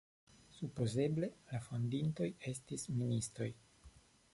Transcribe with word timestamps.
Supozeble 0.59 1.29
la 1.51 1.61
fondintoj 1.67 2.31
estis 2.55 2.91
ministoj. 3.05 3.55